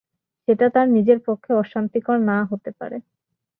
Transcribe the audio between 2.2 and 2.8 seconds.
না হতে